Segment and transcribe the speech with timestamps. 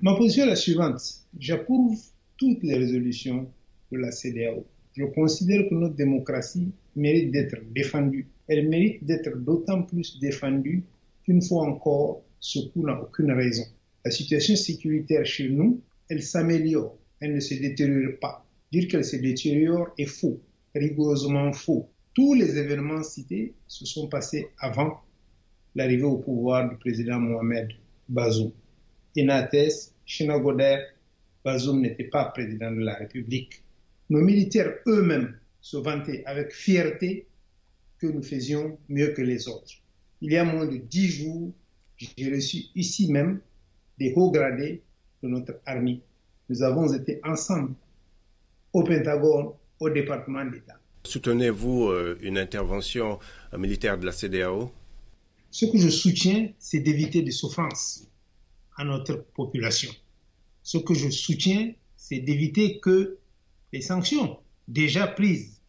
[0.00, 1.02] Ma position est la suivante.
[1.40, 1.98] J'approuve
[2.36, 3.50] toutes les résolutions
[3.90, 4.64] de la CDAO.
[4.96, 8.28] Je considère que notre démocratie mérite d'être défendue.
[8.46, 10.84] Elle mérite d'être d'autant plus défendue
[11.24, 13.64] qu'une fois encore, ce coup n'a aucune raison.
[14.04, 18.46] La situation sécuritaire chez nous, elle s'améliore, elle ne se détériore pas.
[18.70, 20.40] Dire qu'elle se détériore est faux,
[20.76, 21.88] rigoureusement faux.
[22.14, 25.00] Tous les événements cités se sont passés avant
[25.74, 27.70] l'arrivée au pouvoir du président Mohamed
[28.08, 28.52] Bazoum.
[29.16, 30.78] Inates, Chinagoder,
[31.44, 33.62] Bazoum n'était pas président de la République.
[34.10, 37.26] Nos militaires eux-mêmes se vantaient avec fierté
[37.98, 39.72] que nous faisions mieux que les autres.
[40.20, 41.52] Il y a moins de dix jours,
[41.96, 43.40] j'ai reçu ici même
[43.98, 44.82] des hauts gradés
[45.22, 46.00] de notre armée.
[46.48, 47.74] Nous avons été ensemble
[48.72, 50.78] au Pentagone, au département d'État.
[51.04, 53.18] Soutenez-vous euh, une intervention
[53.56, 54.70] militaire de la CDAO
[55.50, 58.08] Ce que je soutiens, c'est d'éviter des souffrances
[58.78, 59.90] à notre population.
[60.62, 63.18] Ce que je soutiens, c'est d'éviter que
[63.72, 65.60] les sanctions déjà prises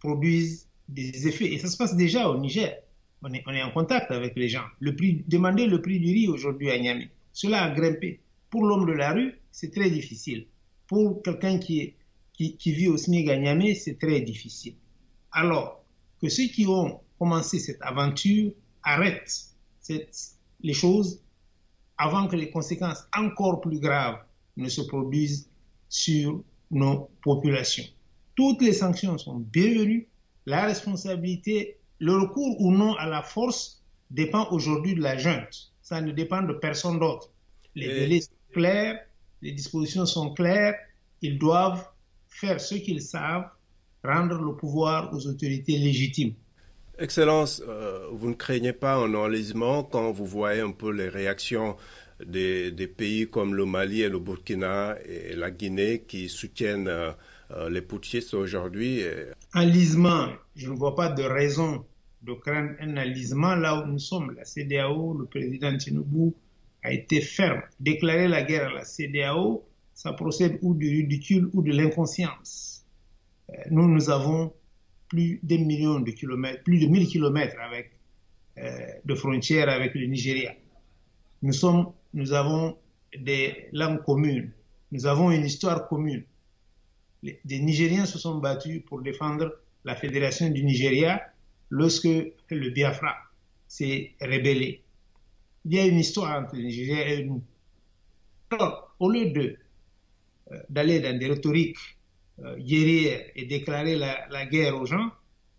[0.00, 1.52] produisent des effets.
[1.52, 2.74] Et ça se passe déjà au Niger.
[3.22, 4.64] On est, en contact avec les gens.
[4.80, 8.20] Le prix, demander le prix du riz aujourd'hui à Niamey, cela a grimpé.
[8.50, 10.46] Pour l'homme de la rue, c'est très difficile.
[10.86, 11.94] Pour quelqu'un qui,
[12.38, 14.74] vit au SMIC à Niamey, c'est très difficile.
[15.32, 15.84] Alors
[16.20, 19.54] que ceux qui ont commencé cette aventure arrêtent
[20.60, 21.23] les choses
[21.98, 24.18] avant que les conséquences encore plus graves
[24.56, 25.48] ne se produisent
[25.88, 27.84] sur nos populations.
[28.34, 30.08] Toutes les sanctions sont bienvenues.
[30.46, 35.72] La responsabilité, le recours ou non à la force dépend aujourd'hui de la junte.
[35.82, 37.30] Ça ne dépend de personne d'autre.
[37.74, 38.00] Les Et...
[38.00, 39.00] délais sont clairs,
[39.42, 40.74] les dispositions sont claires.
[41.22, 41.86] Ils doivent
[42.28, 43.48] faire ce qu'ils savent,
[44.02, 46.34] rendre le pouvoir aux autorités légitimes.
[46.98, 51.76] Excellence, euh, vous ne craignez pas un enlisement quand vous voyez un peu les réactions
[52.24, 57.12] des, pays comme le Mali et le Burkina et la Guinée qui soutiennent euh,
[57.68, 59.02] les putschistes aujourd'hui
[59.54, 61.84] Enlisement, je ne vois pas de raison
[62.22, 64.32] de craindre un enlisement là où nous sommes.
[64.36, 66.32] La CDAO, le président Tinubu
[66.82, 67.62] a été ferme.
[67.80, 72.84] Déclarer la guerre à la CDAO, ça procède ou du ridicule ou de l'inconscience.
[73.50, 74.52] Euh, nous, nous avons
[75.14, 77.92] plus d'un million de kilomètres, plus de 1000 kilomètres avec,
[78.58, 80.52] euh, de frontières avec le Nigeria.
[81.42, 82.76] Nous, sommes, nous avons
[83.16, 84.50] des langues communes,
[84.90, 86.24] nous avons une histoire commune.
[87.22, 89.54] Les, des Nigériens se sont battus pour défendre
[89.84, 91.22] la fédération du Nigeria
[91.70, 92.04] lorsque
[92.50, 93.14] le Biafra
[93.68, 94.82] s'est rébellé.
[95.64, 97.40] Il y a une histoire entre le Nigeria et nous.
[98.50, 99.32] Alors, au lieu
[100.50, 101.78] euh, d'aller dans des rhétoriques
[102.58, 105.10] guérir et déclarer la, la, guerre aux gens,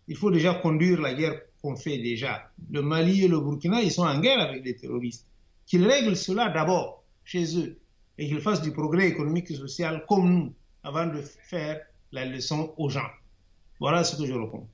[0.07, 2.51] il faut déjà conduire la guerre qu'on fait déjà.
[2.71, 5.25] Le Mali et le Burkina, ils sont en guerre avec les terroristes.
[5.65, 7.79] Qu'ils règlent cela d'abord chez eux
[8.17, 10.53] et qu'ils fassent du progrès économique et social comme nous
[10.83, 11.81] avant de faire
[12.11, 13.09] la leçon aux gens.
[13.79, 14.67] Voilà ce que je réponds.